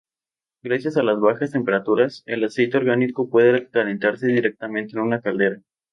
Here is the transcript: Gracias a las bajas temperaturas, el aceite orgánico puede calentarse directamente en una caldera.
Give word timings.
Gracias 0.63 0.97
a 0.97 1.03
las 1.03 1.19
bajas 1.19 1.51
temperaturas, 1.51 2.23
el 2.25 2.43
aceite 2.43 2.75
orgánico 2.77 3.29
puede 3.29 3.69
calentarse 3.69 4.25
directamente 4.25 4.95
en 4.97 5.03
una 5.03 5.21
caldera. 5.21 5.61